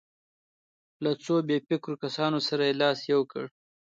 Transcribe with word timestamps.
له 1.03 1.11
څو 1.23 1.35
بې 1.47 1.57
فکرو 1.67 1.95
کسانو 2.03 2.37
سره 2.47 2.63
یې 2.67 2.77
لاس 2.81 2.99
یو 3.11 3.21
کړ. 3.31 3.45